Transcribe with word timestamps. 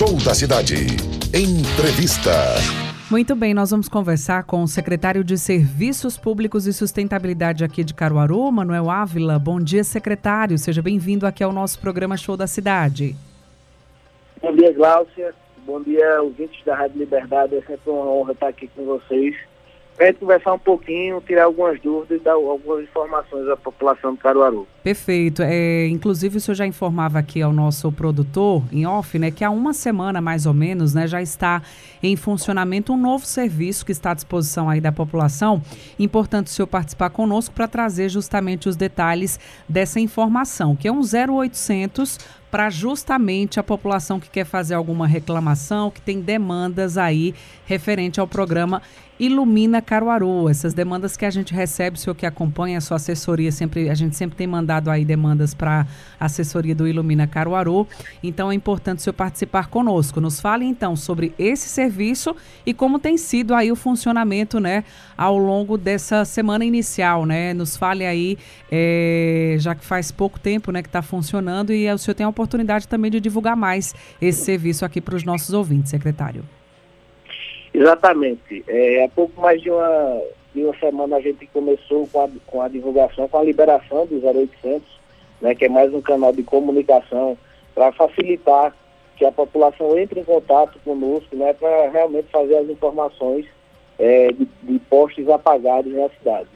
Show 0.00 0.16
da 0.24 0.32
Cidade. 0.32 0.76
Entrevista. 1.34 2.32
Muito 3.10 3.36
bem, 3.36 3.52
nós 3.52 3.70
vamos 3.70 3.86
conversar 3.86 4.44
com 4.44 4.62
o 4.62 4.66
secretário 4.66 5.22
de 5.22 5.36
Serviços 5.36 6.16
Públicos 6.16 6.66
e 6.66 6.72
Sustentabilidade 6.72 7.62
aqui 7.62 7.84
de 7.84 7.92
Caruaru, 7.92 8.50
Manuel 8.50 8.88
Ávila. 8.88 9.38
Bom 9.38 9.60
dia, 9.60 9.84
secretário. 9.84 10.56
Seja 10.56 10.80
bem-vindo 10.80 11.26
aqui 11.26 11.44
ao 11.44 11.52
nosso 11.52 11.78
programa 11.78 12.16
Show 12.16 12.34
da 12.34 12.46
Cidade. 12.46 13.14
Bom 14.40 14.56
dia, 14.56 14.72
Gláucia. 14.72 15.34
Bom 15.66 15.82
dia, 15.82 16.22
ouvintes 16.22 16.64
da 16.64 16.74
Rádio 16.74 16.98
Liberdade. 16.98 17.56
É 17.56 17.60
sempre 17.60 17.90
uma 17.90 18.10
honra 18.10 18.32
estar 18.32 18.48
aqui 18.48 18.70
com 18.74 18.86
vocês 18.86 19.36
para 20.00 20.06
gente 20.06 20.20
conversar 20.20 20.54
um 20.54 20.58
pouquinho, 20.58 21.20
tirar 21.20 21.44
algumas 21.44 21.78
dúvidas 21.78 22.18
e 22.18 22.24
dar 22.24 22.32
algumas 22.32 22.82
informações 22.84 23.46
à 23.50 23.54
população 23.54 24.14
do 24.14 24.16
Caruaru. 24.16 24.66
Perfeito. 24.82 25.42
É, 25.42 25.86
inclusive, 25.88 26.38
o 26.38 26.40
senhor 26.40 26.54
já 26.54 26.66
informava 26.66 27.18
aqui 27.18 27.42
ao 27.42 27.52
nosso 27.52 27.92
produtor, 27.92 28.62
em 28.72 28.86
off, 28.86 29.18
né, 29.18 29.30
que 29.30 29.44
há 29.44 29.50
uma 29.50 29.74
semana, 29.74 30.18
mais 30.18 30.46
ou 30.46 30.54
menos, 30.54 30.94
né, 30.94 31.06
já 31.06 31.20
está 31.20 31.60
em 32.02 32.16
funcionamento 32.16 32.94
um 32.94 32.96
novo 32.96 33.26
serviço 33.26 33.84
que 33.84 33.92
está 33.92 34.12
à 34.12 34.14
disposição 34.14 34.70
aí 34.70 34.80
da 34.80 34.90
população. 34.90 35.60
Importante 35.98 36.46
o 36.46 36.50
senhor 36.50 36.66
participar 36.66 37.10
conosco 37.10 37.54
para 37.54 37.68
trazer 37.68 38.08
justamente 38.08 38.70
os 38.70 38.76
detalhes 38.76 39.38
dessa 39.68 40.00
informação, 40.00 40.74
que 40.74 40.88
é 40.88 40.92
um 40.92 41.02
0800 41.02 42.39
para 42.50 42.68
justamente 42.70 43.60
a 43.60 43.62
população 43.62 44.18
que 44.18 44.28
quer 44.28 44.44
fazer 44.44 44.74
alguma 44.74 45.06
reclamação, 45.06 45.90
que 45.90 46.00
tem 46.00 46.20
demandas 46.20 46.98
aí 46.98 47.34
referente 47.64 48.20
ao 48.20 48.26
programa 48.26 48.82
Ilumina 49.20 49.82
Caruaru. 49.82 50.48
Essas 50.48 50.72
demandas 50.72 51.14
que 51.14 51.26
a 51.26 51.30
gente 51.30 51.52
recebe, 51.52 51.98
o 51.98 52.00
senhor 52.00 52.14
que 52.14 52.24
acompanha 52.24 52.78
a 52.78 52.80
sua 52.80 52.96
assessoria, 52.96 53.52
sempre 53.52 53.90
a 53.90 53.94
gente 53.94 54.16
sempre 54.16 54.34
tem 54.34 54.46
mandado 54.46 54.90
aí 54.90 55.04
demandas 55.04 55.52
para 55.52 55.86
a 56.18 56.24
assessoria 56.24 56.74
do 56.74 56.88
Ilumina 56.88 57.26
Caruaru. 57.26 57.86
Então 58.22 58.50
é 58.50 58.54
importante 58.54 59.00
o 59.00 59.02
senhor 59.02 59.12
participar 59.12 59.66
conosco. 59.68 60.22
Nos 60.22 60.40
fale 60.40 60.64
então 60.64 60.96
sobre 60.96 61.34
esse 61.38 61.68
serviço 61.68 62.34
e 62.64 62.72
como 62.72 62.98
tem 62.98 63.18
sido 63.18 63.54
aí 63.54 63.70
o 63.70 63.76
funcionamento, 63.76 64.58
né, 64.58 64.84
ao 65.18 65.36
longo 65.36 65.76
dessa 65.76 66.24
semana 66.24 66.64
inicial, 66.64 67.26
né? 67.26 67.52
Nos 67.52 67.76
fale 67.76 68.06
aí, 68.06 68.38
é, 68.72 69.56
já 69.58 69.74
que 69.74 69.84
faz 69.84 70.10
pouco 70.10 70.40
tempo, 70.40 70.72
né, 70.72 70.80
que 70.80 70.88
está 70.88 71.02
funcionando 71.02 71.74
e 71.74 71.92
o 71.92 71.98
senhor 71.98 72.14
tem 72.14 72.24
a 72.24 72.28
oportunidade 72.40 72.88
também 72.88 73.10
de 73.10 73.20
divulgar 73.20 73.56
mais 73.56 73.94
esse 74.20 74.44
serviço 74.44 74.84
aqui 74.84 75.00
para 75.00 75.14
os 75.14 75.24
nossos 75.24 75.52
ouvintes, 75.52 75.90
secretário. 75.90 76.42
Exatamente. 77.72 78.64
É, 78.66 79.04
há 79.04 79.08
pouco 79.08 79.40
mais 79.40 79.60
de 79.60 79.70
uma, 79.70 80.22
de 80.54 80.64
uma 80.64 80.76
semana 80.78 81.16
a 81.16 81.20
gente 81.20 81.46
começou 81.46 82.08
com 82.08 82.24
a, 82.24 82.28
com 82.46 82.62
a 82.62 82.68
divulgação, 82.68 83.28
com 83.28 83.38
a 83.38 83.44
liberação 83.44 84.06
do 84.06 84.20
0800, 84.26 84.82
né, 85.40 85.54
que 85.54 85.66
é 85.66 85.68
mais 85.68 85.92
um 85.92 86.00
canal 86.00 86.32
de 86.32 86.42
comunicação 86.42 87.36
para 87.74 87.92
facilitar 87.92 88.74
que 89.16 89.24
a 89.24 89.30
população 89.30 89.98
entre 89.98 90.20
em 90.20 90.24
contato 90.24 90.78
conosco, 90.82 91.36
né, 91.36 91.52
para 91.52 91.90
realmente 91.90 92.28
fazer 92.30 92.56
as 92.56 92.68
informações 92.68 93.46
é, 93.98 94.32
de, 94.32 94.48
de, 94.62 94.78
postes 94.78 95.28
apagados 95.28 95.92
na 95.92 96.08
cidade. 96.08 96.48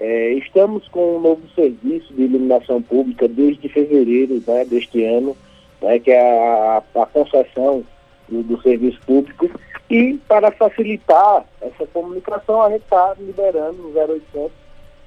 É, 0.00 0.32
estamos 0.32 0.88
com 0.88 1.16
um 1.16 1.20
novo 1.20 1.42
serviço 1.54 2.12
de 2.14 2.22
iluminação 2.22 2.80
pública 2.80 3.28
desde 3.28 3.68
fevereiro 3.68 4.42
né, 4.46 4.64
deste 4.64 5.04
ano, 5.04 5.36
né, 5.82 5.98
que 5.98 6.10
é 6.10 6.20
a, 6.20 6.82
a 6.94 7.06
concessão 7.06 7.84
do, 8.26 8.42
do 8.42 8.62
serviço 8.62 8.98
público 9.06 9.50
e 9.90 10.18
para 10.26 10.50
facilitar 10.52 11.44
essa 11.60 11.86
comunicação, 11.88 12.62
a 12.62 12.70
gente 12.70 12.82
está 12.82 13.14
liberando 13.18 13.88
o 13.88 13.92
0800 13.92 14.50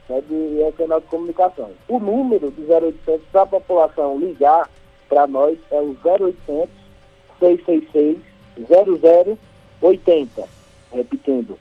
né, 0.09 0.21
de, 0.29 0.61
é 0.61 0.71
canal 0.73 0.99
de 0.99 1.07
comunicação. 1.07 1.71
O 1.87 1.99
número 1.99 2.51
do 2.51 2.71
0800 2.71 3.25
para 3.31 3.41
a 3.41 3.47
população 3.47 4.19
ligar 4.19 4.69
para 5.09 5.25
nós 5.25 5.57
é 5.71 5.79
o 5.79 5.97
0800 6.03 6.69
666 7.39 8.17
0080. 9.81 10.43
Repetindo, 10.91 11.57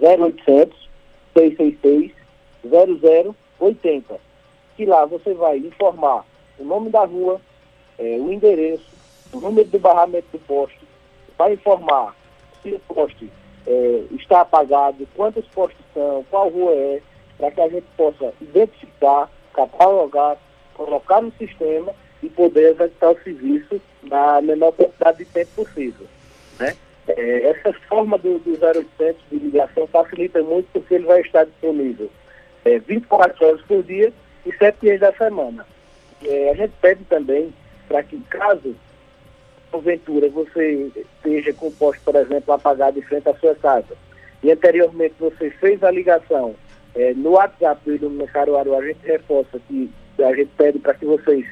0800 0.00 0.88
666 1.34 2.17
0080. 2.64 4.20
Que 4.76 4.86
lá 4.86 5.04
você 5.04 5.34
vai 5.34 5.58
informar 5.58 6.24
o 6.58 6.64
nome 6.64 6.90
da 6.90 7.04
rua, 7.04 7.40
é, 7.98 8.16
o 8.18 8.32
endereço, 8.32 8.88
o 9.32 9.40
número 9.40 9.68
do 9.68 9.78
barramento 9.78 10.26
do 10.32 10.38
posto, 10.40 10.86
vai 11.36 11.52
informar 11.52 12.14
se 12.62 12.74
o 12.74 12.80
poste 12.80 13.30
é, 13.66 14.02
está 14.12 14.40
apagado, 14.40 15.06
quantos 15.14 15.46
postes 15.48 15.84
são, 15.94 16.24
qual 16.30 16.48
rua 16.48 16.72
é, 16.72 17.02
para 17.36 17.50
que 17.50 17.60
a 17.60 17.68
gente 17.68 17.86
possa 17.96 18.32
identificar, 18.40 19.30
catalogar, 19.52 20.36
colocar 20.74 21.20
no 21.20 21.32
sistema 21.32 21.94
e 22.22 22.28
poder 22.28 22.72
executar 22.72 23.12
o 23.12 23.22
serviço 23.22 23.80
na 24.02 24.40
menor 24.40 24.72
quantidade 24.72 25.18
de 25.18 25.24
tempo 25.26 25.64
possível. 25.64 26.06
Né? 26.58 26.76
É, 27.08 27.50
essa 27.50 27.72
forma 27.88 28.18
do, 28.18 28.38
do 28.40 28.52
0800 28.52 29.22
de 29.30 29.38
ligação 29.38 29.86
facilita 29.86 30.42
muito 30.42 30.66
porque 30.72 30.94
ele 30.94 31.06
vai 31.06 31.20
estar 31.20 31.44
disponível 31.44 32.10
é, 32.64 32.78
24 32.78 33.46
horas 33.46 33.60
por 33.62 33.82
dia 33.82 34.12
e 34.44 34.52
7 34.52 34.78
dias 34.80 35.00
da 35.00 35.12
semana. 35.12 35.66
É, 36.24 36.50
a 36.50 36.54
gente 36.54 36.72
pede 36.80 37.04
também 37.04 37.52
para 37.86 38.02
que, 38.02 38.18
caso 38.28 38.74
porventura 39.70 40.28
você 40.28 40.90
esteja 40.96 41.52
com 41.52 41.68
o 41.68 41.72
poste, 41.72 42.02
por 42.02 42.16
exemplo, 42.16 42.52
apagado 42.52 42.98
em 42.98 43.02
frente 43.02 43.28
à 43.28 43.34
sua 43.34 43.54
casa, 43.54 43.96
e 44.42 44.50
anteriormente 44.50 45.14
você 45.18 45.50
fez 45.50 45.82
a 45.82 45.90
ligação 45.90 46.54
é, 46.94 47.12
no 47.14 47.32
WhatsApp 47.32 47.80
do 47.84 47.94
Ilumina 47.94 48.26
Caruaru, 48.26 48.74
a 48.74 48.86
gente 48.86 49.04
reforça 49.04 49.60
que 49.68 49.90
a 50.18 50.34
gente 50.34 50.50
pede 50.56 50.78
para 50.78 50.94
que 50.94 51.04
vocês 51.04 51.46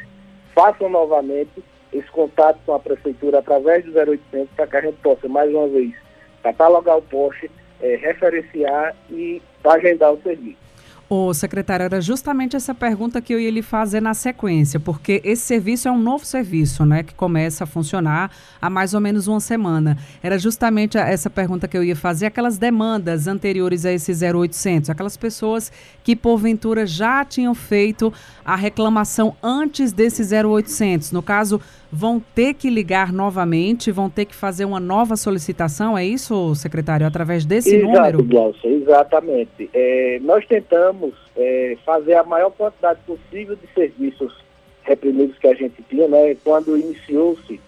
façam 0.54 0.88
novamente 0.88 1.62
esse 1.92 2.10
contato 2.10 2.58
com 2.64 2.74
a 2.74 2.80
prefeitura 2.80 3.38
através 3.38 3.84
do 3.84 3.92
0800 3.92 4.48
para 4.56 4.66
que 4.66 4.76
a 4.76 4.80
gente 4.80 4.96
possa, 4.96 5.28
mais 5.28 5.50
uma 5.50 5.68
vez, 5.68 5.94
catalogar 6.42 6.98
o 6.98 7.02
poste, 7.02 7.50
é, 7.80 7.96
referenciar 7.96 8.94
e 9.10 9.40
agendar 9.64 10.12
o 10.12 10.22
serviço. 10.22 10.65
O 11.08 11.32
secretário, 11.32 11.84
era 11.84 12.00
justamente 12.00 12.56
essa 12.56 12.74
pergunta 12.74 13.20
que 13.20 13.32
eu 13.32 13.38
ia 13.38 13.50
lhe 13.50 13.62
fazer 13.62 14.02
na 14.02 14.12
sequência, 14.12 14.80
porque 14.80 15.20
esse 15.22 15.42
serviço 15.42 15.86
é 15.86 15.92
um 15.92 16.00
novo 16.00 16.24
serviço, 16.24 16.84
né, 16.84 17.04
que 17.04 17.14
começa 17.14 17.62
a 17.62 17.66
funcionar 17.66 18.28
há 18.60 18.68
mais 18.68 18.92
ou 18.92 19.00
menos 19.00 19.28
uma 19.28 19.38
semana. 19.38 19.96
Era 20.20 20.36
justamente 20.36 20.98
essa 20.98 21.30
pergunta 21.30 21.68
que 21.68 21.78
eu 21.78 21.84
ia 21.84 21.94
fazer, 21.94 22.26
aquelas 22.26 22.58
demandas 22.58 23.28
anteriores 23.28 23.84
a 23.84 23.92
esse 23.92 24.10
0800, 24.10 24.90
aquelas 24.90 25.16
pessoas 25.16 25.70
que 26.02 26.16
porventura 26.16 26.84
já 26.84 27.24
tinham 27.24 27.54
feito 27.54 28.12
a 28.44 28.56
reclamação 28.56 29.36
antes 29.40 29.92
desse 29.92 30.22
0800. 30.44 31.12
No 31.12 31.22
caso, 31.22 31.60
vão 31.96 32.22
ter 32.34 32.52
que 32.52 32.68
ligar 32.68 33.10
novamente, 33.10 33.90
vão 33.90 34.10
ter 34.10 34.26
que 34.26 34.34
fazer 34.34 34.66
uma 34.66 34.78
nova 34.78 35.16
solicitação, 35.16 35.96
é 35.96 36.04
isso, 36.04 36.54
secretário, 36.54 37.06
através 37.06 37.46
desse 37.46 37.74
Exato, 37.74 37.90
número? 37.90 38.22
Glaucia, 38.22 38.70
exatamente. 38.70 39.70
É, 39.72 40.18
nós 40.20 40.44
tentamos 40.46 41.14
é, 41.34 41.78
fazer 41.86 42.12
a 42.14 42.22
maior 42.22 42.50
quantidade 42.50 43.00
possível 43.06 43.56
de 43.56 43.66
serviços 43.74 44.44
reprimidos 44.82 45.38
que 45.38 45.48
a 45.48 45.54
gente 45.54 45.82
tinha, 45.88 46.06
né? 46.06 46.36
Quando 46.44 46.76
iniciou-se 46.76 47.58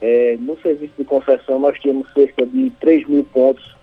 é, 0.00 0.36
no 0.40 0.58
serviço 0.58 0.94
de 0.98 1.04
concessão, 1.04 1.60
nós 1.60 1.78
tínhamos 1.78 2.12
cerca 2.12 2.44
de 2.44 2.70
3 2.80 3.06
mil 3.08 3.22
pontos 3.22 3.76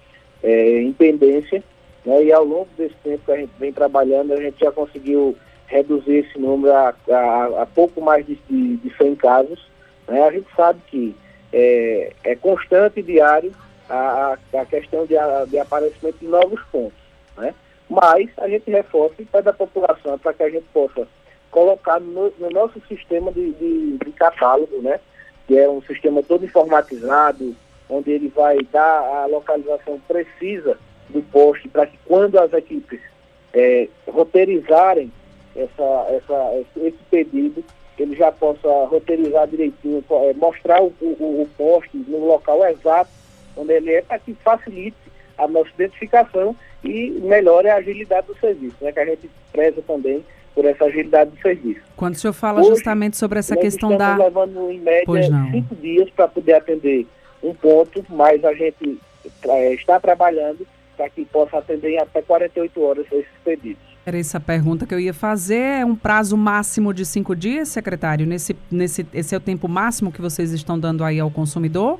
é, 0.43 0.81
em 0.81 0.91
pendência, 0.91 1.63
né? 2.05 2.25
E 2.25 2.33
ao 2.33 2.43
longo 2.43 2.67
desse 2.77 2.95
tempo 3.05 3.23
que 3.25 3.31
a 3.31 3.37
gente 3.37 3.53
vem 3.57 3.71
trabalhando, 3.71 4.33
a 4.33 4.41
gente 4.41 4.59
já 4.59 4.71
conseguiu 4.71 5.33
reduzir 5.67 6.25
esse 6.25 6.37
número 6.37 6.73
a, 6.73 6.93
a, 7.09 7.61
a 7.61 7.65
pouco 7.65 8.01
mais 8.01 8.25
de, 8.25 8.37
de, 8.49 8.75
de 8.75 8.97
100 8.97 9.15
casos, 9.15 9.72
né? 10.07 10.23
A 10.23 10.31
gente 10.31 10.47
sabe 10.55 10.79
que 10.87 11.15
é, 11.51 12.13
é 12.23 12.35
constante 12.35 12.99
e 12.99 13.03
diário 13.03 13.53
a, 13.89 14.37
a 14.53 14.65
questão 14.65 15.05
de, 15.05 15.17
a, 15.17 15.45
de 15.45 15.59
aparecimento 15.59 16.17
de 16.19 16.27
novos 16.27 16.61
pontos. 16.71 16.97
Né? 17.37 17.53
Mas 17.89 18.29
a 18.37 18.47
gente 18.47 18.69
reforça 18.69 19.21
e 19.21 19.25
pede 19.25 19.49
à 19.49 19.53
população 19.53 20.17
para 20.17 20.33
que 20.33 20.43
a 20.43 20.49
gente 20.49 20.65
possa 20.73 21.07
colocar 21.51 21.99
no, 21.99 22.33
no 22.39 22.49
nosso 22.49 22.81
sistema 22.87 23.31
de, 23.31 23.51
de, 23.53 23.97
de, 24.03 24.11
catálogo, 24.13 24.81
né? 24.81 24.99
que 25.47 25.57
é 25.57 25.69
um 25.69 25.81
sistema 25.83 26.23
todo 26.23 26.45
informatizado, 26.45 27.55
onde 27.89 28.11
ele 28.11 28.29
vai 28.29 28.57
dar 28.71 29.23
a 29.23 29.25
localização 29.27 29.99
precisa 30.07 30.77
do 31.09 31.21
poste 31.21 31.67
para 31.67 31.85
que 31.85 31.97
quando 32.05 32.39
as 32.39 32.51
equipes 32.53 32.99
é, 33.53 33.87
roteirizarem 34.07 35.11
essa, 35.55 36.07
essa, 36.09 36.63
esse 36.77 36.97
pedido, 37.11 37.63
ele 38.13 38.15
já 38.15 38.31
possa 38.31 38.67
roteirizar 38.85 39.47
direitinho, 39.47 40.03
é, 40.09 40.33
mostrar 40.33 40.81
o, 40.81 40.93
o, 41.01 41.41
o 41.41 41.49
poste 41.57 41.97
no 42.07 42.25
local 42.25 42.65
exato 42.67 43.09
onde 43.57 43.73
ele 43.73 43.91
é, 43.91 44.01
para 44.01 44.19
que 44.19 44.33
facilite 44.35 44.97
a 45.37 45.47
nossa 45.47 45.69
identificação 45.75 46.55
e 46.83 47.11
melhore 47.21 47.69
a 47.69 47.75
agilidade 47.75 48.27
do 48.27 48.37
serviço, 48.37 48.75
né, 48.81 48.91
que 48.91 48.99
a 48.99 49.05
gente 49.05 49.29
preza 49.51 49.81
também 49.85 50.23
por 50.53 50.65
essa 50.65 50.85
agilidade 50.85 51.31
do 51.31 51.41
serviço. 51.41 51.81
Quando 51.95 52.15
o 52.15 52.17
senhor 52.17 52.33
fala 52.33 52.59
Hoje, 52.59 52.69
justamente 52.69 53.17
sobre 53.17 53.39
essa 53.39 53.55
questão 53.55 53.97
da... 53.97 54.15
levando 54.15 54.71
em 54.71 54.79
média 54.79 55.05
cinco 55.51 55.75
dias 55.75 56.09
para 56.11 56.27
poder 56.27 56.53
atender 56.53 57.07
um 57.43 57.53
ponto, 57.53 58.05
mas 58.09 58.43
a 58.43 58.53
gente 58.53 58.99
é, 59.47 59.73
está 59.73 59.99
trabalhando 59.99 60.65
para 60.95 61.09
que 61.09 61.25
possa 61.25 61.57
atender 61.57 61.91
em 61.91 61.99
até 61.99 62.21
48 62.21 62.81
horas 62.81 63.05
esses 63.11 63.27
pedidos. 63.43 63.92
Era 64.05 64.17
essa 64.17 64.39
pergunta 64.39 64.85
que 64.85 64.93
eu 64.93 64.99
ia 64.99 65.13
fazer. 65.13 65.81
É 65.81 65.85
um 65.85 65.95
prazo 65.95 66.35
máximo 66.35 66.93
de 66.93 67.05
cinco 67.05 67.35
dias, 67.35 67.69
secretário? 67.69 68.25
Nesse, 68.25 68.55
nesse, 68.69 69.05
esse 69.13 69.33
é 69.33 69.37
o 69.37 69.41
tempo 69.41 69.67
máximo 69.67 70.11
que 70.11 70.21
vocês 70.21 70.51
estão 70.51 70.77
dando 70.77 71.03
aí 71.03 71.19
ao 71.19 71.31
consumidor? 71.31 71.99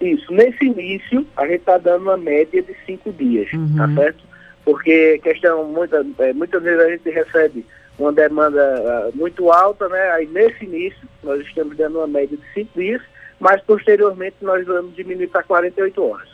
Isso. 0.00 0.30
Nesse 0.32 0.64
início, 0.64 1.26
a 1.36 1.46
gente 1.46 1.60
está 1.60 1.78
dando 1.78 2.02
uma 2.02 2.16
média 2.16 2.62
de 2.62 2.74
cinco 2.84 3.12
dias, 3.12 3.50
uhum. 3.52 3.76
tá 3.76 3.88
certo? 3.94 4.24
Porque 4.64 5.18
questão, 5.22 5.64
muita, 5.64 6.04
é, 6.18 6.32
muitas 6.32 6.62
vezes 6.62 6.80
a 6.80 6.90
gente 6.90 7.10
recebe 7.10 7.66
uma 7.98 8.12
demanda 8.12 9.10
uh, 9.10 9.16
muito 9.16 9.50
alta, 9.50 9.88
né? 9.88 10.10
Aí 10.10 10.26
nesse 10.26 10.64
início, 10.64 11.08
nós 11.22 11.40
estamos 11.40 11.76
dando 11.76 11.98
uma 11.98 12.06
média 12.06 12.36
de 12.36 12.44
cinco 12.52 12.78
dias, 12.78 13.00
mas 13.40 13.60
posteriormente 13.62 14.36
nós 14.42 14.66
vamos 14.66 14.94
diminuir 14.94 15.28
para 15.28 15.42
48 15.42 16.02
horas. 16.02 16.28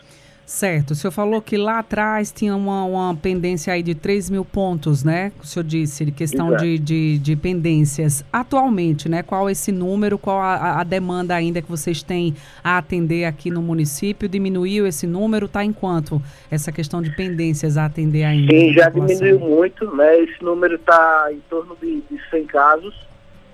Certo. 0.49 0.93
O 0.93 0.95
senhor 0.95 1.12
falou 1.12 1.43
que 1.43 1.59
lá 1.59 1.81
atrás 1.81 2.33
tinha 2.33 2.56
uma, 2.56 2.83
uma 2.83 3.15
pendência 3.15 3.71
aí 3.71 3.83
de 3.83 3.95
3 3.95 4.31
mil 4.31 4.47
pontos, 4.47 5.05
né? 5.05 5.31
O 5.43 5.47
senhor 5.47 5.62
disse, 5.62 6.11
questão 6.11 6.56
de, 6.56 6.79
de, 6.79 7.19
de, 7.19 7.37
pendências. 7.37 8.25
Atualmente, 8.33 9.11
né? 9.11 9.23
Qual 9.23 9.50
esse 9.50 9.71
número, 9.71 10.17
qual 10.17 10.41
a, 10.41 10.81
a, 10.81 10.85
demanda 10.85 11.35
ainda 11.35 11.61
que 11.61 11.69
vocês 11.69 12.03
têm 12.03 12.35
a 12.65 12.79
atender 12.79 13.27
aqui 13.27 13.50
no 13.50 13.61
município? 13.61 14.27
Diminuiu 14.27 14.87
esse 14.87 15.06
número? 15.06 15.45
Está 15.45 15.62
em 15.62 15.73
quanto 15.73 16.19
essa 16.50 16.73
questão 16.73 17.03
de 17.03 17.15
pendências 17.15 17.77
a 17.77 17.85
atender 17.85 18.25
ainda? 18.25 18.50
Sim, 18.50 18.73
já 18.73 18.89
diminuiu 18.89 19.41
muito, 19.41 19.95
né? 19.95 20.19
Esse 20.21 20.43
número 20.43 20.77
está 20.77 21.29
em 21.31 21.41
torno 21.50 21.77
de, 21.79 22.00
de 22.11 22.19
100 22.31 22.47
casos, 22.47 23.06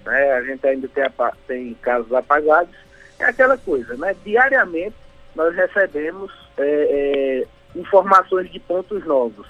né? 0.06 0.32
A 0.34 0.44
gente 0.44 0.64
ainda 0.64 0.86
tem, 0.86 1.04
tem 1.48 1.76
casos 1.82 2.12
apagados. 2.12 2.72
É 3.18 3.24
aquela 3.24 3.58
coisa, 3.58 3.96
né? 3.96 4.14
Diariamente 4.24 4.94
nós 5.34 5.52
recebemos 5.56 6.43
é, 6.58 7.44
é, 7.44 7.78
informações 7.78 8.50
de 8.50 8.60
pontos 8.60 9.04
novos, 9.04 9.46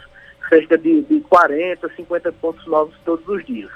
cerca 0.49 0.77
de, 0.79 1.03
de 1.03 1.21
40, 1.21 1.89
50 1.95 2.33
pontos 2.33 2.67
novos 2.67 2.95
todos 3.05 3.27
os 3.29 3.45
dias. 3.45 3.71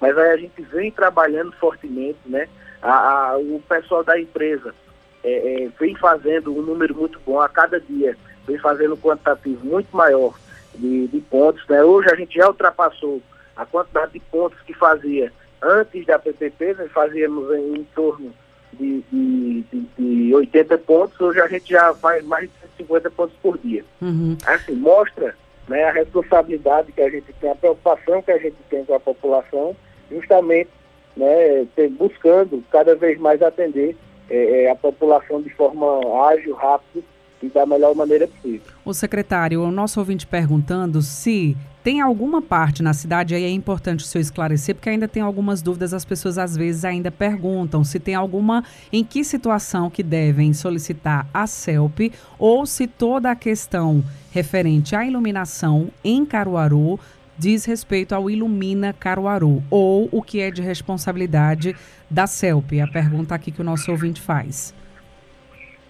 Mas 0.00 0.16
aí 0.16 0.30
a 0.30 0.36
gente 0.36 0.62
vem 0.62 0.90
trabalhando 0.90 1.52
fortemente, 1.52 2.18
né? 2.26 2.48
A, 2.82 3.32
a, 3.32 3.38
o 3.38 3.62
pessoal 3.68 4.02
da 4.02 4.18
empresa 4.18 4.74
é, 5.22 5.64
é, 5.64 5.68
vem 5.78 5.94
fazendo 5.96 6.56
um 6.56 6.62
número 6.62 6.94
muito 6.94 7.20
bom 7.26 7.38
a 7.40 7.48
cada 7.48 7.78
dia, 7.78 8.16
vem 8.46 8.58
fazendo 8.58 8.94
um 8.94 9.00
quantitativo 9.00 9.64
muito 9.66 9.94
maior 9.94 10.34
de, 10.74 11.08
de 11.08 11.20
pontos. 11.20 11.66
Né? 11.68 11.82
Hoje 11.82 12.08
a 12.10 12.16
gente 12.16 12.36
já 12.38 12.48
ultrapassou 12.48 13.20
a 13.54 13.66
quantidade 13.66 14.12
de 14.12 14.20
pontos 14.20 14.58
que 14.62 14.72
fazia 14.72 15.30
antes 15.62 16.06
da 16.06 16.18
PPP, 16.18 16.74
nós 16.78 16.90
fazíamos 16.90 17.54
em, 17.54 17.80
em 17.80 17.84
torno 17.94 18.32
de, 18.72 19.02
de, 19.10 19.64
de, 19.72 19.86
de 19.98 20.34
80 20.34 20.78
pontos, 20.78 21.20
hoje 21.20 21.40
a 21.40 21.48
gente 21.48 21.70
já 21.70 21.94
faz 21.94 22.24
mais 22.24 22.48
de 22.48 22.56
150 22.78 23.10
pontos 23.10 23.36
por 23.42 23.58
dia. 23.58 23.84
Uhum. 24.00 24.36
Assim, 24.46 24.74
mostra 24.74 25.34
né, 25.68 25.84
a 25.84 25.92
responsabilidade 25.92 26.92
que 26.92 27.00
a 27.00 27.10
gente 27.10 27.32
tem, 27.40 27.50
a 27.50 27.54
preocupação 27.54 28.22
que 28.22 28.32
a 28.32 28.38
gente 28.38 28.56
tem 28.68 28.84
com 28.84 28.94
a 28.94 29.00
população, 29.00 29.76
justamente 30.10 30.70
né, 31.16 31.66
buscando 31.92 32.62
cada 32.70 32.94
vez 32.94 33.18
mais 33.18 33.42
atender 33.42 33.96
é, 34.28 34.70
a 34.70 34.74
população 34.74 35.42
de 35.42 35.50
forma 35.50 36.28
ágil, 36.28 36.54
rápida 36.54 37.04
e 37.42 37.48
da 37.48 37.64
melhor 37.66 37.94
maneira 37.94 38.28
possível. 38.28 38.62
O 38.84 38.92
secretário, 38.92 39.62
o 39.62 39.70
nosso 39.70 39.98
ouvinte 39.98 40.26
perguntando 40.26 41.02
se 41.02 41.56
tem 41.82 42.00
alguma 42.00 42.42
parte 42.42 42.82
na 42.82 42.92
cidade, 42.92 43.34
aí 43.34 43.42
é 43.42 43.50
importante 43.50 44.04
o 44.04 44.06
senhor 44.06 44.20
esclarecer, 44.20 44.74
porque 44.74 44.90
ainda 44.90 45.08
tem 45.08 45.22
algumas 45.22 45.62
dúvidas, 45.62 45.94
as 45.94 46.04
pessoas 46.04 46.36
às 46.36 46.54
vezes 46.54 46.84
ainda 46.84 47.10
perguntam 47.10 47.82
se 47.82 47.98
tem 47.98 48.14
alguma, 48.14 48.62
em 48.92 49.02
que 49.02 49.24
situação 49.24 49.88
que 49.88 50.02
devem 50.02 50.52
solicitar 50.52 51.26
a 51.32 51.46
CELP, 51.46 52.12
ou 52.38 52.66
se 52.66 52.86
toda 52.86 53.30
a 53.30 53.36
questão 53.36 54.04
referente 54.30 54.94
à 54.94 55.06
iluminação 55.06 55.88
em 56.04 56.24
Caruaru 56.26 57.00
diz 57.38 57.64
respeito 57.64 58.14
ao 58.14 58.28
Ilumina 58.28 58.92
Caruaru, 58.92 59.62
ou 59.70 60.06
o 60.12 60.20
que 60.20 60.40
é 60.40 60.50
de 60.50 60.60
responsabilidade 60.60 61.74
da 62.10 62.26
CELP. 62.26 62.82
A 62.82 62.86
pergunta 62.86 63.34
aqui 63.34 63.50
que 63.50 63.62
o 63.62 63.64
nosso 63.64 63.90
ouvinte 63.90 64.20
faz. 64.20 64.74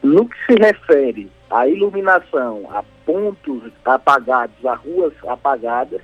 No 0.02 0.26
que 0.28 0.36
se 0.46 0.54
refere 0.54 1.30
à 1.50 1.68
iluminação, 1.68 2.66
a 2.70 2.82
pontos 3.04 3.70
apagados, 3.84 4.64
a 4.64 4.74
ruas 4.74 5.12
apagadas, 5.26 6.00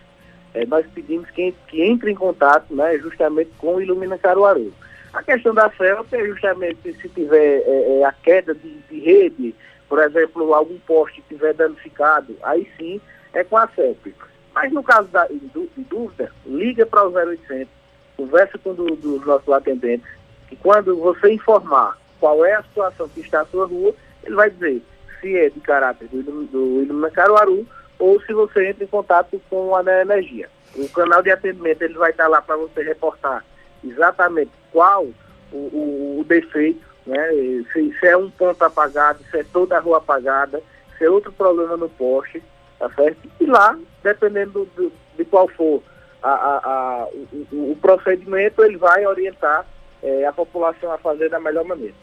é, 0.52 0.66
nós 0.66 0.87
pedimos 0.94 1.31
que, 1.31 1.54
que 1.69 1.82
entre 1.82 2.10
em 2.10 2.14
contato 2.14 2.75
né, 2.75 2.98
justamente 2.98 3.50
com 3.58 3.76
o 3.76 3.82
Ilumina 3.82 4.19
Caruaru. 4.19 4.72
A 5.12 5.22
questão 5.22 5.54
da 5.54 5.70
CELP 5.70 6.12
é 6.12 6.26
justamente 6.26 6.93
se 6.94 7.08
tiver 7.08 7.62
é, 7.66 8.04
a 8.04 8.12
queda 8.12 8.54
de, 8.54 8.78
de, 8.90 9.00
rede, 9.00 9.54
por 9.88 10.02
exemplo, 10.02 10.52
algum 10.52 10.78
poste 10.81 11.20
estiver 11.20 11.54
danificado, 11.54 12.37
aí 12.42 12.70
sim 12.76 13.00
é 13.32 13.44
com 13.44 13.56
a 13.56 13.69
CELP. 13.69 14.14
Mas 14.54 14.72
no 14.72 14.82
caso 14.82 15.08
da, 15.08 15.26
de, 15.26 15.38
de 15.38 15.84
dúvida, 15.84 16.31
liga 16.44 16.84
para 16.84 17.06
o 17.06 17.12
0800, 17.12 17.69
conversa 18.16 18.58
com 18.58 18.70
um 18.70 18.75
dos 18.75 19.25
nossos 19.25 19.49
atendentes, 19.49 20.08
que 20.49 20.56
quando 20.56 20.96
você 20.96 21.32
informar 21.32 21.96
qual 22.20 22.44
é 22.44 22.54
a 22.54 22.62
situação 22.62 23.08
que 23.08 23.20
está 23.20 23.40
na 23.40 23.46
sua 23.46 23.66
rua, 23.66 23.94
ele 24.24 24.34
vai 24.34 24.50
dizer 24.50 24.82
se 25.20 25.36
é 25.36 25.48
de 25.48 25.60
caráter 25.60 26.08
do, 26.08 26.22
do 26.22 26.82
Ilumina 26.82 27.10
Caruaru 27.10 27.66
ou 27.98 28.20
se 28.22 28.32
você 28.32 28.68
entra 28.68 28.84
em 28.84 28.88
contato 28.88 29.40
com 29.48 29.74
a 29.74 29.82
Energia. 30.00 30.48
O 30.74 30.88
canal 30.90 31.22
de 31.22 31.30
atendimento 31.30 31.82
ele 31.82 31.94
vai 31.94 32.10
estar 32.10 32.28
lá 32.28 32.42
para 32.42 32.56
você 32.56 32.82
reportar 32.82 33.44
exatamente 33.82 34.50
qual 34.72 35.06
o, 35.52 35.56
o, 35.56 36.20
o 36.20 36.24
defeito, 36.24 36.84
né? 37.06 37.28
Se, 37.72 37.94
se, 37.98 38.06
é 38.06 38.16
um 38.16 38.30
ponto 38.30 38.62
apagado, 38.62 39.20
se 39.30 39.38
é 39.38 39.44
toda 39.44 39.76
a 39.76 39.80
rua 39.80 39.98
apagada, 39.98 40.62
se 40.98 41.04
é 41.04 41.10
outro 41.10 41.32
problema 41.32 41.76
no 41.76 41.88
poste, 41.88 42.42
tá 42.78 42.90
certo? 42.90 43.28
E 43.40 43.46
lá, 43.46 43.78
dependendo 44.02 44.68
do, 44.76 44.92
de 45.16 45.24
qual 45.24 45.48
for 45.48 45.82
a, 46.22 46.30
a, 46.30 46.56
a, 46.64 47.08
o, 47.52 47.72
o, 47.72 47.78
procedimento, 47.80 48.62
ele 48.62 48.76
vai 48.76 49.06
orientar 49.06 49.64
é, 50.02 50.26
a 50.26 50.32
população 50.32 50.90
a 50.93 50.98
fazer 50.98 51.28
da 51.28 51.40
melhor 51.40 51.64
maneira. 51.64 51.94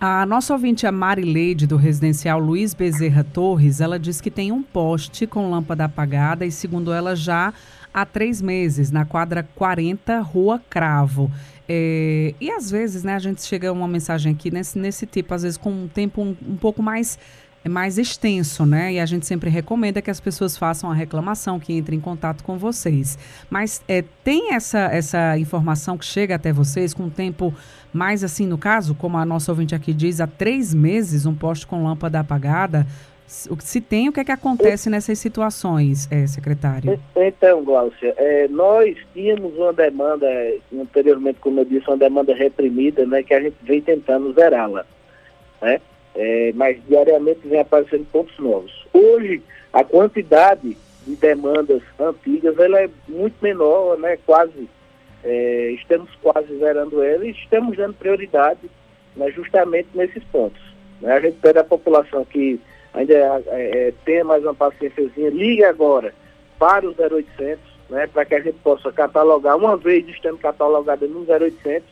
A 0.00 0.24
nossa 0.24 0.52
ouvinte, 0.52 0.86
a 0.86 0.92
Marileide, 0.92 1.66
do 1.66 1.76
residencial 1.76 2.38
Luiz 2.38 2.72
Bezerra 2.72 3.24
Torres, 3.24 3.80
ela 3.80 3.98
diz 3.98 4.20
que 4.20 4.30
tem 4.30 4.52
um 4.52 4.62
poste 4.62 5.26
com 5.26 5.50
lâmpada 5.50 5.86
apagada 5.86 6.46
e, 6.46 6.52
segundo 6.52 6.92
ela, 6.92 7.16
já 7.16 7.52
há 7.92 8.06
três 8.06 8.40
meses, 8.40 8.92
na 8.92 9.04
quadra 9.04 9.48
40, 9.56 10.20
Rua 10.20 10.62
Cravo. 10.70 11.28
É, 11.68 12.32
e 12.40 12.48
às 12.48 12.70
vezes, 12.70 13.02
né, 13.02 13.14
a 13.14 13.18
gente 13.18 13.42
chega 13.42 13.72
uma 13.72 13.88
mensagem 13.88 14.32
aqui 14.32 14.52
nesse, 14.52 14.78
nesse 14.78 15.04
tipo, 15.04 15.34
às 15.34 15.42
vezes 15.42 15.58
com 15.58 15.70
um 15.70 15.88
tempo 15.88 16.22
um, 16.22 16.36
um 16.46 16.56
pouco 16.56 16.80
mais 16.80 17.18
é 17.64 17.68
mais 17.68 17.98
extenso, 17.98 18.64
né? 18.64 18.94
E 18.94 19.00
a 19.00 19.06
gente 19.06 19.26
sempre 19.26 19.50
recomenda 19.50 20.00
que 20.00 20.10
as 20.10 20.20
pessoas 20.20 20.56
façam 20.56 20.90
a 20.90 20.94
reclamação, 20.94 21.58
que 21.58 21.72
entrem 21.72 21.98
em 21.98 22.00
contato 22.00 22.44
com 22.44 22.56
vocês. 22.56 23.18
Mas 23.50 23.82
é, 23.88 24.04
tem 24.22 24.54
essa, 24.54 24.78
essa 24.92 25.38
informação 25.38 25.98
que 25.98 26.04
chega 26.04 26.36
até 26.36 26.52
vocês 26.52 26.94
com 26.94 27.04
um 27.04 27.10
tempo 27.10 27.52
mais 27.92 28.22
assim, 28.22 28.46
no 28.46 28.58
caso, 28.58 28.94
como 28.94 29.16
a 29.16 29.24
nossa 29.24 29.50
ouvinte 29.50 29.74
aqui 29.74 29.92
diz, 29.92 30.20
há 30.20 30.26
três 30.26 30.74
meses 30.74 31.26
um 31.26 31.34
poste 31.34 31.66
com 31.66 31.82
lâmpada 31.82 32.20
apagada. 32.20 32.86
Se 33.26 33.78
tem, 33.78 34.08
o 34.08 34.12
que 34.12 34.20
é 34.20 34.24
que 34.24 34.32
acontece 34.32 34.88
nessas 34.88 35.18
situações, 35.18 36.08
é, 36.10 36.26
secretário? 36.26 36.98
Então, 37.14 37.62
Glaucia, 37.62 38.14
é, 38.16 38.48
nós 38.48 38.96
tínhamos 39.12 39.54
uma 39.54 39.70
demanda, 39.70 40.26
anteriormente, 40.74 41.38
como 41.38 41.60
eu 41.60 41.64
disse, 41.66 41.86
uma 41.88 41.98
demanda 41.98 42.34
reprimida, 42.34 43.04
né, 43.04 43.22
que 43.22 43.34
a 43.34 43.40
gente 43.40 43.56
vem 43.62 43.82
tentando 43.82 44.32
zerá-la, 44.32 44.86
né? 45.60 45.78
É, 46.14 46.52
mas 46.54 46.78
diariamente 46.86 47.40
vem 47.44 47.60
aparecendo 47.60 48.06
pontos 48.10 48.38
novos. 48.38 48.86
Hoje, 48.92 49.42
a 49.72 49.84
quantidade 49.84 50.76
de 51.06 51.16
demandas 51.16 51.82
antigas 51.98 52.58
ela 52.58 52.80
é 52.80 52.90
muito 53.08 53.36
menor, 53.40 53.98
né? 53.98 54.18
quase, 54.26 54.68
é, 55.24 55.70
estamos 55.72 56.10
quase 56.22 56.58
zerando 56.58 57.02
ela 57.02 57.26
e 57.26 57.30
estamos 57.30 57.76
dando 57.76 57.94
prioridade 57.94 58.70
né, 59.16 59.30
justamente 59.30 59.88
nesses 59.94 60.22
pontos. 60.24 60.60
Né? 61.00 61.12
A 61.12 61.20
gente 61.20 61.38
pede 61.38 61.58
à 61.58 61.64
população 61.64 62.24
que 62.24 62.60
ainda 62.92 63.14
é, 63.14 63.42
é, 63.48 63.94
tenha 64.04 64.24
mais 64.24 64.42
uma 64.42 64.54
paciênciazinha, 64.54 65.30
ligue 65.30 65.64
agora 65.64 66.12
para 66.58 66.86
o 66.86 66.94
0800, 66.98 67.58
né, 67.90 68.06
para 68.06 68.24
que 68.24 68.34
a 68.34 68.40
gente 68.40 68.58
possa 68.58 68.92
catalogar, 68.92 69.56
uma 69.56 69.76
vez 69.76 70.06
estando 70.08 70.38
catalogado 70.38 71.06
no 71.06 71.24
0800, 71.24 71.88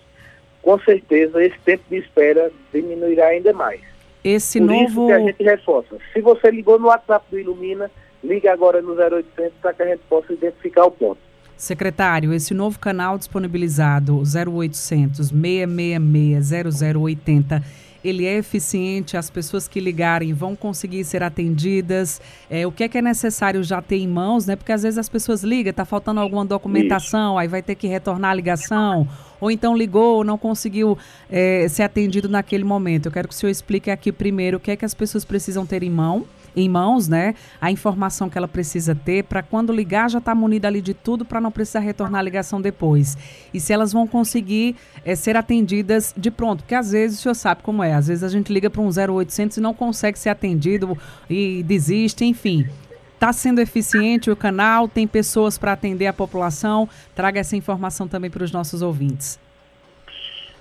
com 0.62 0.78
certeza 0.80 1.44
esse 1.44 1.58
tempo 1.60 1.84
de 1.88 1.98
espera 1.98 2.50
diminuirá 2.72 3.28
ainda 3.28 3.52
mais. 3.52 3.80
Esse 4.28 4.58
Por 4.58 4.66
novo. 4.66 4.84
Isso 4.84 5.06
que 5.06 5.12
a 5.12 5.20
gente 5.20 5.42
reforça. 5.44 5.96
Se 6.12 6.20
você 6.20 6.50
ligou 6.50 6.80
no 6.80 6.88
WhatsApp 6.88 7.24
do 7.30 7.38
Ilumina, 7.38 7.88
ligue 8.24 8.48
agora 8.48 8.82
no 8.82 8.92
0800 8.92 9.52
para 9.62 9.72
que 9.72 9.82
a 9.84 9.86
gente 9.86 10.00
possa 10.08 10.32
identificar 10.32 10.84
o 10.84 10.90
ponto. 10.90 11.20
Secretário, 11.56 12.34
esse 12.34 12.52
novo 12.52 12.76
canal 12.78 13.16
disponibilizado, 13.16 14.20
0800 14.20 15.28
666 15.28 16.96
0080, 16.96 17.62
ele 18.08 18.24
é 18.24 18.38
eficiente? 18.38 19.16
As 19.16 19.30
pessoas 19.30 19.66
que 19.66 19.80
ligarem 19.80 20.32
vão 20.32 20.54
conseguir 20.54 21.04
ser 21.04 21.22
atendidas? 21.22 22.20
É, 22.48 22.66
o 22.66 22.72
que 22.72 22.84
é 22.84 22.88
que 22.88 22.98
é 22.98 23.02
necessário 23.02 23.62
já 23.62 23.80
ter 23.82 23.96
em 23.96 24.08
mãos, 24.08 24.46
né? 24.46 24.56
Porque 24.56 24.72
às 24.72 24.82
vezes 24.82 24.98
as 24.98 25.08
pessoas 25.08 25.42
ligam, 25.42 25.70
está 25.70 25.84
faltando 25.84 26.20
alguma 26.20 26.44
documentação, 26.44 27.32
Isso. 27.32 27.38
aí 27.38 27.48
vai 27.48 27.62
ter 27.62 27.74
que 27.74 27.86
retornar 27.86 28.30
a 28.30 28.34
ligação 28.34 29.08
ou 29.40 29.50
então 29.50 29.76
ligou 29.76 30.16
ou 30.16 30.24
não 30.24 30.38
conseguiu 30.38 30.96
é, 31.30 31.68
ser 31.68 31.82
atendido 31.82 32.28
naquele 32.28 32.64
momento. 32.64 33.06
Eu 33.06 33.12
quero 33.12 33.28
que 33.28 33.34
o 33.34 33.36
senhor 33.36 33.50
explique 33.50 33.90
aqui 33.90 34.10
primeiro 34.10 34.56
o 34.56 34.60
que 34.60 34.70
é 34.70 34.76
que 34.76 34.84
as 34.84 34.94
pessoas 34.94 35.24
precisam 35.24 35.66
ter 35.66 35.82
em 35.82 35.90
mão 35.90 36.26
em 36.56 36.68
mãos, 36.68 37.06
né? 37.06 37.34
A 37.60 37.70
informação 37.70 38.30
que 38.30 38.38
ela 38.38 38.48
precisa 38.48 38.94
ter 38.94 39.24
para 39.24 39.42
quando 39.42 39.72
ligar 39.72 40.08
já 40.08 40.18
estar 40.18 40.32
tá 40.32 40.34
munida 40.34 40.66
ali 40.66 40.80
de 40.80 40.94
tudo 40.94 41.24
para 41.24 41.40
não 41.40 41.52
precisar 41.52 41.80
retornar 41.80 42.20
a 42.20 42.22
ligação 42.22 42.60
depois. 42.60 43.16
E 43.52 43.60
se 43.60 43.72
elas 43.72 43.92
vão 43.92 44.06
conseguir 44.06 44.74
é, 45.04 45.14
ser 45.14 45.36
atendidas 45.36 46.14
de 46.16 46.30
pronto, 46.30 46.62
porque 46.62 46.74
às 46.74 46.92
vezes 46.92 47.18
o 47.18 47.22
senhor 47.22 47.34
sabe 47.34 47.62
como 47.62 47.82
é, 47.82 47.92
às 47.92 48.08
vezes 48.08 48.24
a 48.24 48.28
gente 48.28 48.52
liga 48.52 48.70
para 48.70 48.80
um 48.80 48.88
0800 48.88 49.58
e 49.58 49.60
não 49.60 49.74
consegue 49.74 50.18
ser 50.18 50.30
atendido 50.30 50.96
e 51.28 51.62
desiste, 51.62 52.24
enfim. 52.24 52.66
Está 53.14 53.32
sendo 53.32 53.60
eficiente 53.60 54.30
o 54.30 54.36
canal? 54.36 54.88
Tem 54.88 55.06
pessoas 55.06 55.56
para 55.56 55.72
atender 55.72 56.06
a 56.06 56.12
população? 56.12 56.88
Traga 57.14 57.40
essa 57.40 57.56
informação 57.56 58.06
também 58.06 58.30
para 58.30 58.44
os 58.44 58.52
nossos 58.52 58.82
ouvintes. 58.82 59.38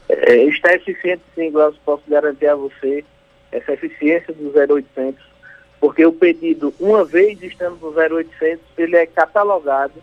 É, 0.07 0.43
está 0.45 0.73
eficiente 0.73 1.21
sim, 1.33 1.51
Glaucio, 1.51 1.79
posso 1.83 2.03
garantir 2.07 2.47
a 2.47 2.55
você 2.55 3.03
essa 3.51 3.73
eficiência 3.73 4.33
do 4.33 4.51
0800, 4.53 5.21
porque 5.79 6.05
o 6.05 6.11
pedido, 6.11 6.73
uma 6.79 7.03
vez 7.03 7.41
estando 7.41 7.77
no 7.79 7.89
0800, 7.89 8.59
ele 8.77 8.95
é 8.95 9.05
catalogado, 9.05 9.93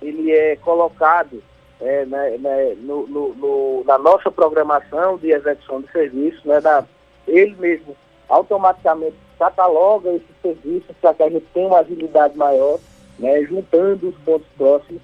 ele 0.00 0.30
é 0.30 0.56
colocado 0.56 1.42
é, 1.80 2.04
né, 2.06 2.36
né, 2.38 2.76
no, 2.78 3.06
no, 3.06 3.34
no, 3.34 3.84
na 3.84 3.98
nossa 3.98 4.30
programação 4.30 5.18
de 5.18 5.32
execução 5.32 5.80
de 5.80 5.90
serviço, 5.90 6.46
né, 6.46 6.60
da, 6.60 6.84
ele 7.26 7.56
mesmo 7.56 7.96
automaticamente 8.28 9.16
cataloga 9.38 10.10
esses 10.10 10.36
serviços 10.40 10.94
para 11.00 11.12
que 11.14 11.22
a 11.22 11.28
gente 11.28 11.46
tenha 11.52 11.66
uma 11.66 11.80
agilidade 11.80 12.36
maior, 12.36 12.78
né, 13.18 13.42
juntando 13.42 14.08
os 14.08 14.16
pontos 14.18 14.46
próximos, 14.56 15.02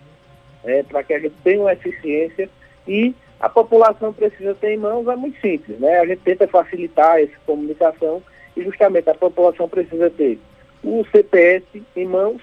é, 0.65 0.83
para 0.85 1.03
que 1.03 1.15
a 1.15 1.19
gente 1.19 1.35
tenha 1.43 1.61
uma 1.61 1.73
eficiência 1.73 2.49
e 2.87 3.15
a 3.41 3.49
população 3.49 4.13
precisa 4.13 4.55
ter 4.55 4.75
em 4.75 4.79
mãos, 4.79 5.07
é 5.07 5.15
muito 5.15 5.41
simples, 5.41 5.79
né? 5.79 6.01
A 6.01 6.07
gente 6.07 6.23
tenta 6.23 6.49
facilitar 6.49 7.21
essa 7.21 7.35
comunicação 7.47 8.21
e 8.59 8.65
justamente 8.65 9.09
a 9.09 9.15
população 9.15 9.69
precisa 9.69 10.11
ter 10.11 10.39
o 10.83 11.05
CPS 11.11 11.65
em 11.97 12.07
mãos, 12.07 12.43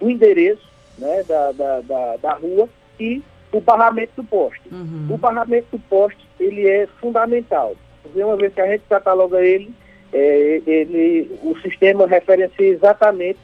o 0.00 0.08
endereço 0.08 0.68
né, 0.98 1.22
da, 1.24 1.52
da, 1.52 1.80
da, 1.80 2.16
da 2.16 2.32
rua 2.34 2.68
e 2.98 3.22
o 3.52 3.60
barramento 3.60 4.12
do 4.16 4.24
poste. 4.24 4.62
Uhum. 4.70 5.08
O 5.10 5.18
barramento 5.18 5.68
do 5.72 5.78
poste, 5.78 6.26
ele 6.38 6.66
é 6.66 6.86
fundamental. 7.00 7.74
Uma 8.14 8.36
vez 8.36 8.54
que 8.54 8.60
a 8.60 8.66
gente 8.66 8.84
cataloga 8.88 9.40
ele, 9.42 9.72
é, 10.12 10.62
ele, 10.66 11.38
o 11.42 11.56
sistema 11.60 12.06
referencia 12.06 12.66
exatamente 12.66 13.38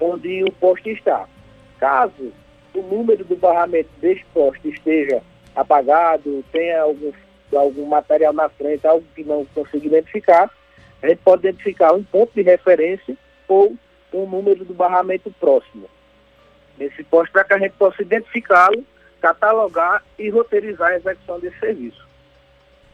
onde 0.00 0.44
o 0.44 0.52
poste 0.52 0.90
está. 0.90 1.26
Caso 1.78 2.32
o 2.74 2.82
número 2.82 3.24
do 3.24 3.36
barramento 3.36 3.88
deste 4.00 4.24
poste 4.34 4.68
esteja 4.68 5.22
apagado, 5.54 6.44
tenha 6.52 6.82
algum, 6.82 7.12
algum 7.54 7.86
material 7.86 8.32
na 8.32 8.48
frente, 8.48 8.86
algo 8.86 9.04
que 9.14 9.22
não 9.22 9.44
consiga 9.54 9.86
identificar, 9.86 10.50
a 11.04 11.08
gente 11.08 11.20
pode 11.22 11.46
identificar 11.46 11.92
um 11.92 12.02
ponto 12.02 12.32
de 12.34 12.40
referência 12.40 13.14
ou 13.46 13.76
um 14.12 14.26
número 14.26 14.64
do 14.64 14.72
barramento 14.72 15.30
próximo. 15.38 15.84
Nesse 16.78 17.04
poste, 17.04 17.30
para 17.30 17.44
que 17.44 17.52
a 17.52 17.58
gente 17.58 17.72
possa 17.72 18.00
identificá-lo, 18.00 18.82
catalogar 19.20 20.02
e 20.18 20.30
roteirizar 20.30 20.92
a 20.92 20.96
execução 20.96 21.38
desse 21.38 21.58
serviço. 21.58 22.02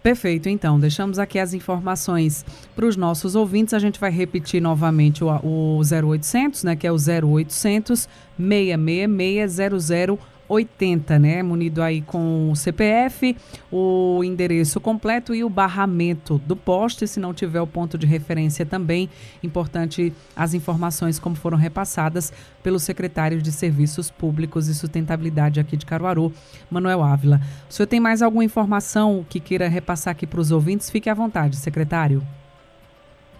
Perfeito, 0.02 0.49
então, 0.49 0.81
deixamos 0.81 1.21
aqui 1.21 1.38
as 1.38 1.55
informações 1.55 2.45
para 2.75 2.87
os 2.87 2.97
nossos 2.97 3.37
ouvintes. 3.37 3.75
A 3.75 3.79
gente 3.79 4.00
vai 4.00 4.11
repetir 4.11 4.61
novamente 4.61 5.23
o, 5.23 5.29
o 5.45 5.81
0800, 5.81 6.64
né, 6.64 6.75
que 6.75 6.87
é 6.87 6.93
o 6.93 6.97
0800 6.97 8.09
666 8.37 10.19
80, 10.50 11.19
né? 11.19 11.42
Munido 11.42 11.80
aí 11.80 12.02
com 12.02 12.50
o 12.50 12.57
CPF, 12.57 13.37
o 13.71 14.21
endereço 14.25 14.80
completo 14.80 15.33
e 15.33 15.45
o 15.45 15.49
barramento 15.49 16.38
do 16.38 16.57
poste, 16.57 17.07
se 17.07 17.21
não 17.21 17.33
tiver 17.33 17.61
o 17.61 17.66
ponto 17.66 17.97
de 17.97 18.07
referência 18.07 18.66
também. 18.66 19.09
Importante 19.42 20.12
as 20.35 20.52
informações 20.52 21.21
como 21.21 21.37
foram 21.37 21.57
repassadas 21.57 22.33
pelo 22.62 22.80
secretário 22.80 23.40
de 23.40 23.52
Serviços 23.52 24.11
Públicos 24.11 24.66
e 24.66 24.75
Sustentabilidade 24.75 25.61
aqui 25.61 25.76
de 25.76 25.87
Caruaru, 25.87 26.33
Manuel 26.69 27.02
Ávila. 27.02 27.40
O 27.69 27.73
senhor 27.73 27.87
tem 27.87 28.00
mais 28.00 28.21
alguma 28.21 28.45
informação 28.45 29.25
que 29.28 29.38
queira 29.38 29.69
repassar 29.69 30.11
aqui 30.11 30.26
para 30.26 30.40
os 30.40 30.50
ouvintes? 30.50 30.90
Fique 30.90 31.09
à 31.09 31.14
vontade, 31.14 31.57
secretário. 31.57 32.23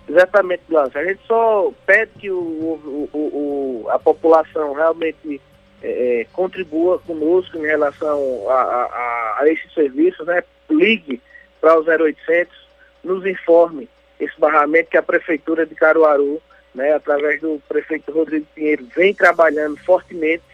Exatamente, 0.09 0.63
Glaucio. 0.69 0.99
A 0.99 1.05
gente 1.05 1.21
só 1.27 1.73
pede 1.87 2.11
que 2.19 2.31
o, 2.31 2.39
o, 2.39 3.09
o, 3.13 3.87
a 3.91 3.99
população 3.99 4.73
realmente 4.75 5.41
é, 5.83 6.27
contribua 6.33 6.99
conosco 6.99 7.57
em 7.59 7.67
relação 7.67 8.49
a, 8.49 8.55
a, 8.55 9.37
a 9.41 9.49
esses 9.49 9.73
serviços, 9.73 10.27
né? 10.27 10.43
ligue 10.69 11.21
para 11.61 11.79
o 11.79 11.85
0800, 11.85 12.55
nos 13.03 13.25
informe 13.27 13.89
esse 14.19 14.39
barramento 14.39 14.91
que 14.91 14.99
a 14.99 15.03
Prefeitura 15.03 15.65
de 15.65 15.75
Caruaru, 15.75 16.41
né, 16.75 16.93
através 16.93 17.41
do 17.41 17.61
prefeito 17.69 18.13
Rodrigo 18.13 18.47
Pinheiro, 18.55 18.87
vem 18.95 19.15
trabalhando 19.15 19.77
fortemente 19.79 20.45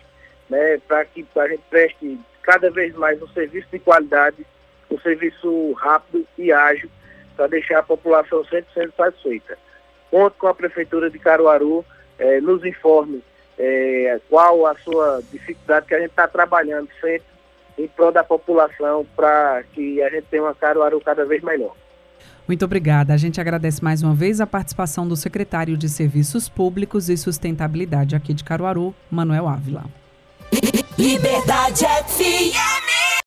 né, 0.49 0.79
para 0.87 1.05
que 1.05 1.27
a 1.37 1.49
gente 1.49 1.63
preste 1.69 2.19
cada 2.43 2.71
vez 2.71 2.95
mais 2.95 3.21
um 3.21 3.29
serviço 3.29 3.67
de 3.73 3.81
qualidade, 3.81 4.47
um 4.89 4.99
serviço 5.01 5.73
rápido 5.73 6.27
e 6.39 6.53
ágil, 6.53 6.89
para 7.37 7.49
deixar 7.49 7.81
a 7.81 7.83
população 7.83 8.45
100% 8.45 8.93
satisfeita. 8.97 9.59
Conto 10.11 10.37
com 10.39 10.47
a 10.47 10.55
Prefeitura 10.55 11.11
de 11.11 11.19
Caruaru, 11.19 11.85
eh, 12.19 12.41
nos 12.41 12.65
informe 12.65 13.23
é, 13.59 14.21
qual 14.29 14.67
a 14.67 14.77
sua 14.79 15.23
dificuldade 15.33 15.87
que 15.87 15.95
a 15.95 16.01
gente 16.01 16.11
está 16.11 16.29
trabalhando 16.29 16.89
sempre 17.01 17.37
em 17.79 17.89
prol 17.89 18.11
da 18.11 18.25
população 18.25 19.07
para 19.15 19.63
que 19.73 20.03
a 20.03 20.09
gente 20.11 20.27
tenha 20.31 20.43
uma 20.43 20.55
Caruaru 20.55 21.01
cada 21.01 21.25
vez 21.25 21.43
melhor. 21.43 21.75
Muito 22.47 22.65
obrigada. 22.65 23.13
A 23.13 23.17
gente 23.17 23.41
agradece 23.41 23.83
mais 23.83 24.03
uma 24.03 24.15
vez 24.15 24.41
a 24.41 24.47
participação 24.47 25.07
do 25.07 25.17
secretário 25.17 25.77
de 25.77 25.89
Serviços 25.89 26.49
Públicos 26.49 27.09
e 27.09 27.17
Sustentabilidade 27.17 28.15
aqui 28.15 28.33
de 28.33 28.45
Caruaru, 28.45 28.95
Manuel 29.11 29.49
Ávila. 29.49 29.85
Liberdade 30.97 31.85
FM. 31.85 32.86